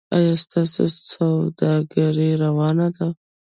ایا 0.15 0.33
ستاسو 0.43 0.83
سوداګري 1.13 2.29
روانه 2.43 2.87
ده؟ 2.95 3.07